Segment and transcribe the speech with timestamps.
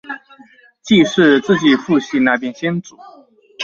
[0.81, 2.97] 既是自己父系那邊先祖